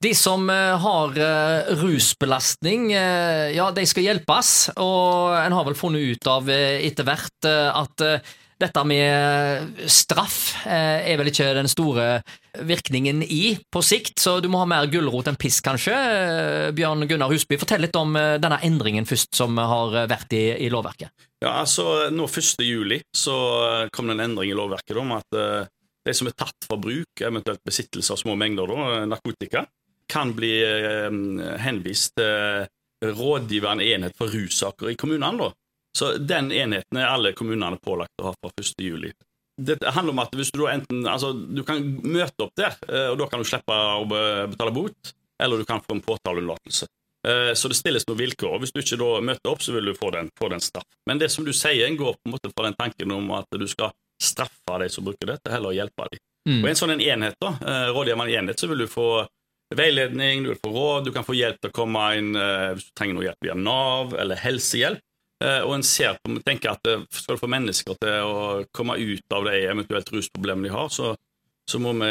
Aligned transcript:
De 0.00 0.14
som 0.16 0.50
eh, 0.50 0.76
har 0.80 1.18
eh, 1.20 1.74
rusbelastning, 1.76 2.92
eh, 2.96 3.50
ja, 3.52 3.68
de 3.70 3.82
skal 3.84 4.06
hjelpes. 4.06 4.52
Og 4.80 5.34
en 5.36 5.56
har 5.56 5.66
vel 5.66 5.76
funnet 5.76 6.14
ut 6.14 6.30
av 6.30 6.48
etter 6.48 7.04
hvert 7.04 7.48
at 7.50 8.04
dette 8.60 8.82
med 8.84 9.84
straff 9.88 10.66
er 10.68 11.16
vel 11.16 11.30
ikke 11.30 11.46
den 11.56 11.68
store 11.70 12.06
virkningen 12.68 13.22
i 13.24 13.54
på 13.72 13.80
sikt, 13.84 14.18
så 14.20 14.34
du 14.44 14.50
må 14.52 14.60
ha 14.60 14.66
mer 14.68 14.88
gulrot 14.92 15.30
enn 15.30 15.38
pisk, 15.40 15.64
kanskje. 15.64 15.96
Bjørn 16.76 17.06
Gunnar 17.08 17.32
Husby, 17.32 17.56
fortell 17.60 17.86
litt 17.86 17.96
om 17.96 18.12
denne 18.12 18.60
endringen 18.66 19.08
først 19.08 19.32
som 19.38 19.56
har 19.56 19.96
vært 20.10 20.36
i, 20.36 20.42
i 20.66 20.68
lovverket. 20.72 21.08
Ja, 21.40 21.54
altså 21.62 22.10
nå 22.12 22.28
1. 22.28 22.60
juli 22.68 23.00
så 23.16 23.36
kom 23.96 24.12
det 24.12 24.18
en 24.18 24.26
endring 24.28 24.52
i 24.52 24.56
lovverket 24.58 25.00
om 25.00 25.16
at 25.16 25.40
de 25.40 26.16
som 26.16 26.28
er 26.28 26.36
tatt 26.36 26.68
for 26.68 26.80
bruk, 26.84 27.24
eventuelt 27.24 27.64
besittelse 27.64 28.12
av 28.12 28.20
små 28.20 28.36
mengder 28.36 28.68
da, 28.68 29.00
narkotika, 29.08 29.64
kan 30.10 30.34
bli 30.36 30.52
eh, 30.66 31.08
henvist 31.62 32.16
til 32.18 32.68
rådgivende 33.16 33.86
enhet 33.94 34.16
for 34.18 34.28
russaker 34.28 34.90
i 34.92 34.96
kommunene. 35.00 35.46
da. 35.46 35.50
Så 35.96 36.12
den 36.18 36.52
enheten 36.52 36.98
er 37.00 37.08
alle 37.10 37.32
kommunene 37.32 37.78
pålagt 37.82 38.20
å 38.20 38.30
ha 38.30 38.34
fra 38.36 38.50
1. 38.60 38.74
juli. 38.84 39.12
Det 39.60 39.78
handler 39.82 40.14
om 40.14 40.22
at 40.22 40.36
hvis 40.36 40.52
du 40.54 40.62
enten, 40.70 41.02
altså 41.08 41.32
du 41.34 41.62
kan 41.68 41.82
møte 42.04 42.46
opp 42.46 42.54
der, 42.56 42.76
eh, 42.88 43.08
og 43.12 43.18
da 43.20 43.28
kan 43.30 43.42
du 43.42 43.48
slippe 43.48 43.74
å 43.74 44.06
betale 44.08 44.72
bot, 44.72 45.14
eller 45.40 45.60
du 45.60 45.68
kan 45.68 45.82
få 45.84 45.96
en 45.96 46.04
påtaleunnlatelse. 46.04 46.88
Eh, 47.26 47.52
Så 47.54 47.68
det 47.68 47.76
stilles 47.76 48.06
noen 48.08 48.18
vilkår. 48.18 48.54
og 48.54 48.60
Hvis 48.60 48.72
du 48.72 48.80
ikke 48.80 49.00
da 49.00 49.20
møter 49.20 49.50
opp, 49.52 49.62
så 49.62 49.72
vil 49.72 49.90
du 49.90 49.94
få 49.94 50.12
den, 50.12 50.30
få 50.38 50.48
den 50.48 50.60
straff. 50.60 50.88
Men 51.06 51.18
det 51.18 51.30
som 51.30 51.44
du 51.44 51.52
sier, 51.52 51.86
en 51.86 51.96
går 51.96 52.14
på 52.16 52.28
en 52.28 52.32
måte 52.32 52.52
fra 52.54 52.64
den 52.68 52.78
tanken 52.78 53.12
om 53.12 53.30
at 53.36 53.46
du 53.52 53.66
skal 53.68 53.92
straffe 54.20 54.78
de 54.80 54.88
som 54.88 55.04
bruker 55.04 55.26
det, 55.26 55.38
til 55.44 55.52
heller 55.52 55.76
hjelpe 55.76 56.08
dem. 56.12 56.20
Mm. 56.48 56.62
Og 56.62 56.68
en 56.70 56.80
sånn 56.80 57.00
enhet, 57.00 57.36
da, 57.40 57.50
eh, 57.60 57.88
rådgivende 57.92 58.36
enhet, 58.38 58.60
så 58.60 58.68
vil 58.68 58.84
du 58.84 58.86
få 58.88 59.26
veiledning, 59.76 60.42
du 60.44 60.48
vil 60.52 60.60
få 60.64 60.72
råd, 60.74 61.04
du 61.04 61.12
kan 61.14 61.24
få 61.26 61.36
hjelp 61.38 61.60
til 61.60 61.70
å 61.70 61.76
komme 61.76 62.02
inn 62.18 62.34
eh, 62.36 62.72
hvis 62.74 62.88
du 62.88 62.92
trenger 62.98 63.14
noe 63.18 63.26
hjelp 63.28 63.46
via 63.46 63.54
Nav 63.58 64.14
eller 64.18 64.40
helsehjelp. 64.42 65.00
Eh, 65.44 65.60
Og 65.64 65.74
en 65.78 65.82
ser 65.86 66.18
på, 66.20 66.36
tenker 66.44 66.74
at 66.74 66.86
eh, 66.90 67.04
skal 67.10 67.36
du 67.38 67.40
få 67.40 67.48
mennesker 67.50 67.96
til 68.02 68.24
å 68.26 68.64
komme 68.76 68.96
ut 68.98 69.36
av 69.36 69.46
de 69.48 69.54
eventuelt 69.70 70.10
rusproblemene 70.12 70.68
de 70.68 70.74
har, 70.74 70.88
så, 70.92 71.14
så 71.70 71.78
må 71.80 71.94
vi 72.00 72.10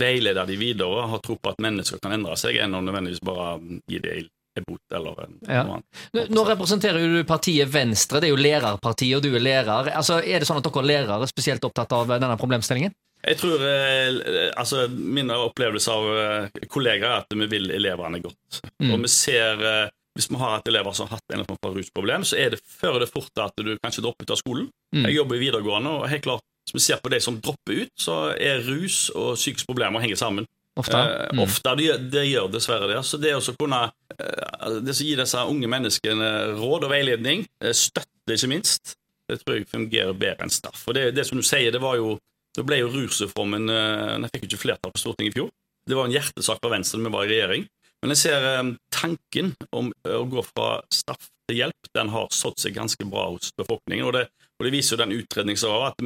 veilede 0.00 0.44
de 0.50 0.56
videre 0.60 0.88
og 0.90 1.12
ha 1.14 1.20
tro 1.24 1.38
på 1.38 1.52
at 1.54 1.62
mennesker 1.64 2.02
kan 2.02 2.12
endre 2.18 2.36
seg, 2.40 2.58
enn 2.64 2.74
å 2.76 2.82
nødvendigvis 2.84 3.22
bare 3.24 3.54
gi 3.88 4.02
dem 4.04 4.18
ild 4.24 4.34
bot 4.66 4.82
eller 4.90 5.14
Ja. 5.46 5.62
noe 5.62 5.76
annet. 5.78 6.30
Nå 6.34 6.42
representerer 6.48 6.98
du 7.14 7.20
partiet 7.24 7.68
Venstre, 7.70 8.18
det 8.18 8.26
er 8.26 8.32
jo 8.34 8.40
lærerpartiet, 8.42 9.14
og 9.16 9.22
du 9.22 9.28
er 9.38 9.44
lærer. 9.44 9.92
Altså, 9.94 10.16
Er 10.18 10.40
det 10.42 10.48
sånn 10.48 10.58
at 10.58 10.66
dere 10.66 10.82
lærere 10.82 11.22
er 11.22 11.30
spesielt 11.30 11.62
opptatt 11.62 11.92
av 11.94 12.10
denne 12.10 12.34
problemstillingen? 12.40 12.90
Jeg 13.26 13.36
tror 13.40 13.62
eh, 13.66 14.50
altså 14.56 14.84
Min 14.94 15.30
opplevelse 15.34 15.90
av 15.90 16.04
eh, 16.18 16.66
kollegaer 16.70 17.10
er 17.16 17.22
at 17.24 17.34
vi 17.34 17.46
vil 17.50 17.70
elevene 17.74 18.20
godt. 18.22 18.60
Mm. 18.82 18.92
Og 18.94 19.00
vi 19.02 19.08
ser 19.10 19.64
eh, 19.66 19.88
Hvis 20.18 20.28
vi 20.30 20.38
har 20.40 20.56
hatt 20.58 20.68
elever 20.70 20.94
som 20.96 21.08
har 21.08 21.18
hatt 21.18 21.32
en 21.34 21.38
eller 21.40 21.48
form 21.48 21.58
for 21.62 21.74
rusproblem, 21.78 22.24
så 22.26 22.36
er 22.38 22.50
det 22.54 22.60
før 22.62 22.98
det 23.02 23.10
fort 23.10 23.42
at 23.42 23.54
du 23.62 23.76
kanskje 23.82 24.02
dropper 24.02 24.26
ut 24.26 24.32
av 24.34 24.38
skolen. 24.40 24.68
Mm. 24.94 25.04
Jeg 25.06 25.14
jobber 25.18 25.36
i 25.36 25.42
videregående, 25.44 25.90
og 26.00 26.08
helt 26.10 26.24
klart 26.26 26.42
hvis 26.68 26.74
vi 26.74 26.80
ser 26.84 26.98
på 27.00 27.08
de 27.12 27.20
som 27.22 27.36
dropper 27.40 27.84
ut, 27.84 27.92
så 27.96 28.16
er 28.34 28.64
rus 28.66 28.96
og 29.14 29.36
psykiske 29.38 29.68
problemer 29.70 30.02
henger 30.02 30.18
sammen. 30.20 30.46
Ofte. 30.78 30.98
Eh, 30.98 31.28
Mm. 31.34 31.40
ofte 31.44 31.74
det, 31.78 31.84
gjør- 31.86 32.26
gjør 32.32 32.48
dessverre 32.52 32.88
det. 32.90 32.98
Så 33.06 33.18
det 33.22 33.32
å 33.34 33.54
kunne 33.58 33.80
eh, 34.18 34.80
det 34.84 34.94
som 34.94 35.06
gir 35.06 35.16
disse 35.22 35.38
unge 35.54 35.66
menneskene 35.70 36.28
råd 36.58 36.84
og 36.88 36.90
veiledning, 36.92 37.46
eh, 37.62 37.72
støtte 37.74 38.34
ikke 38.34 38.50
minst, 38.50 38.94
det 39.28 39.38
tror 39.44 39.56
jeg 39.58 39.68
fungerer 39.70 40.14
bedre 40.18 40.42
enn 40.46 40.50
straff. 40.54 40.82
Og 40.88 40.94
det, 40.94 41.14
det 41.14 41.26
som 41.26 41.38
du 41.38 41.42
sier, 41.46 41.70
det 41.74 41.80
var 41.82 41.96
jo 42.00 42.16
Da 42.58 42.64
ble 42.66 42.80
jo 42.80 42.90
rusreformen 42.90 43.70
eh, 43.70 44.14
Den 44.18 44.30
fikk 44.32 44.46
jo 44.46 44.52
ikke 44.52 44.64
flertall 44.66 44.94
på 44.94 45.02
Stortinget 45.02 45.36
i 45.36 45.38
fjor. 45.38 45.50
Det 45.88 45.96
var 45.96 46.08
en 46.08 46.14
hjertesak 46.14 46.58
for 46.60 46.74
Venstre 46.74 46.98
da 46.98 47.06
vi 47.06 47.14
var 47.14 47.28
i 47.28 47.32
regjering. 47.32 47.68
Men 48.02 48.14
jeg 48.14 48.22
ser 48.24 48.46
eh, 48.50 48.72
tanken 48.94 49.52
om 49.74 49.92
eh, 50.02 50.16
å 50.18 50.26
gå 50.30 50.42
fra 50.50 50.80
straff 50.94 51.30
til 51.48 51.62
hjelp, 51.62 51.92
den 51.96 52.10
har 52.12 52.34
sådd 52.34 52.58
seg 52.60 52.74
ganske 52.76 53.06
bra 53.08 53.28
hos 53.30 53.54
befolkningen. 53.58 54.08
Og 54.08 54.16
det, 54.18 54.26
og 54.58 54.66
det 54.66 54.74
viser 54.74 54.96
jo 54.96 55.02
den 55.04 55.14
utredningen 55.16 55.60
som 55.60 55.72
var, 55.72 55.94
at 55.94 56.02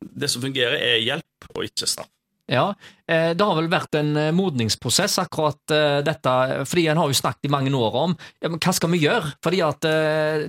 det 0.00 0.30
som 0.32 0.42
fungerer, 0.42 0.80
er 0.80 1.04
hjelp 1.04 1.52
og 1.54 1.68
ikke 1.68 1.88
straff. 1.90 2.10
Ja, 2.50 2.74
eh, 3.06 3.30
Det 3.36 3.44
har 3.46 3.54
vel 3.54 3.68
vært 3.70 3.94
en 3.94 4.16
eh, 4.18 4.32
modningsprosess, 4.34 5.20
akkurat 5.22 5.70
eh, 5.70 6.00
dette. 6.02 6.32
fordi 6.66 6.88
En 6.90 6.98
har 6.98 7.06
jo 7.06 7.14
snakket 7.14 7.46
i 7.46 7.52
mange 7.52 7.70
år 7.70 7.98
om 8.00 8.16
hva 8.42 8.72
skal 8.74 8.90
vi 8.90 9.04
gjøre? 9.04 9.36
Fordi 9.44 9.60
at 9.62 9.86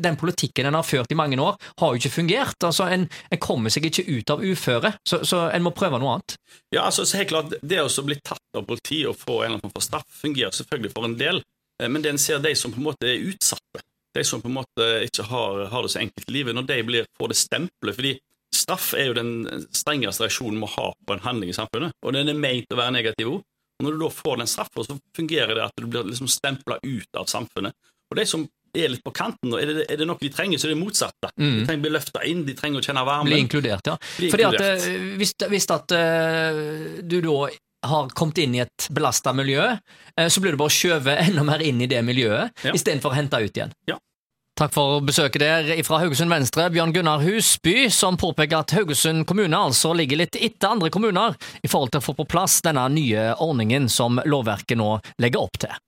Den 0.01 0.17
politikken 0.17 0.65
en 0.65 0.73
har 0.79 0.87
ført 0.87 1.11
i 1.11 1.15
mange 1.15 1.37
år, 1.37 1.59
har 1.79 1.91
jo 1.91 2.01
ikke 2.01 2.15
fungert. 2.15 2.57
altså 2.63 2.87
En, 2.89 3.07
en 3.29 3.37
kommer 3.37 3.69
seg 3.69 3.85
ikke 3.85 4.07
ut 4.09 4.33
av 4.33 4.41
uføre, 4.41 4.93
så, 5.05 5.21
så 5.23 5.43
en 5.53 5.63
må 5.63 5.75
prøve 5.77 5.99
noe 5.99 6.15
annet. 6.15 6.37
Ja, 6.73 6.87
altså, 6.87 7.05
så 7.05 7.21
helt 7.21 7.29
klart, 7.29 7.53
Det 7.61 7.81
å 7.81 8.05
bli 8.05 8.17
tatt 8.23 8.57
av 8.57 8.65
politiet 8.65 9.11
og 9.11 9.19
få 9.21 9.43
en 9.43 9.45
eller 9.45 9.59
annen 9.59 9.67
form 9.67 9.77
for 9.77 9.85
straff 9.85 10.21
fungerer 10.23 10.55
selvfølgelig 10.55 10.93
for 10.95 11.05
en 11.05 11.17
del, 11.19 11.43
men 11.81 12.01
det 12.01 12.11
en 12.13 12.21
ser 12.21 12.41
de 12.41 12.55
som 12.55 12.73
på 12.73 12.81
en 12.81 12.89
måte 12.89 13.09
er 13.09 13.29
utsatte, 13.29 13.85
de 14.15 14.23
som 14.25 14.41
på 14.41 14.49
en 14.49 14.57
måte 14.57 14.89
ikke 15.05 15.25
har, 15.29 15.65
har 15.71 15.85
det 15.85 15.93
så 15.93 16.01
enkelt 16.01 16.29
i 16.29 16.35
livet, 16.39 16.57
når 16.57 16.67
de 16.69 16.81
blir, 16.87 17.09
får 17.19 17.31
det 17.31 17.39
stempelet 17.39 17.97
Straff 18.71 18.93
er 18.95 19.09
jo 19.11 19.15
den 19.17 19.31
strengeste 19.75 20.23
reaksjonen 20.23 20.61
vi 20.63 20.69
har 20.77 20.93
på 21.07 21.13
en 21.17 21.23
handling 21.25 21.51
i 21.51 21.55
samfunnet, 21.57 21.91
og 22.05 22.13
den 22.15 22.31
er 22.31 22.37
ment 22.39 22.71
å 22.71 22.77
være 22.79 22.95
negativ 22.95 23.27
òg. 23.35 23.41
Og 23.81 23.85
Når 23.87 23.91
du 23.97 24.03
da 24.05 24.09
får 24.13 24.37
den 24.37 24.47
straffa, 24.47 24.83
så 24.85 24.95
fungerer 25.17 25.55
det 25.57 25.63
at 25.65 25.73
du 25.81 25.87
blir 25.89 26.05
liksom 26.07 26.27
stempla 26.29 26.77
ut 26.85 27.17
av 27.17 27.25
samfunnet. 27.27 27.73
Og 28.11 28.17
de 28.19 28.25
som 28.29 28.43
er 28.77 28.91
litt 28.93 29.01
på 29.03 29.11
kanten, 29.11 29.51
er 29.57 29.65
det, 29.67 29.85
er 29.91 29.97
det 29.99 30.05
noe 30.07 30.21
de 30.21 30.29
trenger, 30.31 30.61
så 30.61 30.69
er 30.69 30.75
det 30.75 30.79
motsatte. 30.79 31.31
De 31.35 31.65
trenger 31.65 31.81
å 31.81 31.85
bli 31.87 31.91
løfta 31.97 32.21
inn, 32.29 32.45
de 32.47 32.53
trenger 32.55 32.79
å 32.79 32.85
kjenne 32.85 33.03
varmen. 33.07 33.27
Bli 33.31 33.39
inkludert, 33.43 33.89
ja. 33.89 33.97
Bli 34.19 34.29
Fordi 34.31 34.45
at 34.47 34.53
inkludert. 34.53 34.85
eh, 34.87 35.09
hvis, 35.19 35.33
hvis 35.55 35.67
at 35.75 35.91
eh, 35.97 36.61
du 37.03 37.17
da 37.25 37.35
har 37.89 38.13
kommet 38.15 38.37
inn 38.43 38.55
i 38.55 38.61
et 38.63 38.87
belasta 38.93 39.33
miljø, 39.35 39.65
eh, 40.15 40.29
så 40.29 40.39
blir 40.43 40.53
du 40.55 40.61
bare 40.61 40.71
skjøvet 40.77 41.23
enda 41.27 41.43
mer 41.49 41.65
inn 41.65 41.81
i 41.81 41.89
det 41.91 41.99
miljøet, 42.05 42.53
Ja. 42.63 42.71
istedenfor 42.77 43.11
å 43.11 43.17
hente 43.17 43.41
ut 43.41 43.57
igjen. 43.57 43.73
Ja. 43.89 43.97
Takk 44.59 44.73
for 44.75 44.99
besøket 45.07 45.41
der 45.41 45.69
fra 45.87 46.01
Haugesund 46.01 46.29
Venstre, 46.29 46.67
Bjørn 46.73 46.91
Gunnar 46.93 47.23
Husby, 47.23 47.87
som 47.89 48.17
påpeker 48.19 48.59
at 48.59 48.73
Haugesund 48.75 49.23
kommune 49.29 49.57
altså 49.57 49.93
ligger 49.95 50.19
litt 50.19 50.35
etter 50.35 50.75
andre 50.75 50.91
kommuner 50.91 51.37
i 51.63 51.71
forhold 51.71 51.93
til 51.93 52.01
å 52.03 52.05
få 52.09 52.17
på 52.19 52.27
plass 52.29 52.59
denne 52.65 52.83
nye 52.91 53.31
ordningen 53.39 53.87
som 53.89 54.19
lovverket 54.27 54.77
nå 54.81 54.97
legger 55.23 55.47
opp 55.47 55.63
til. 55.63 55.79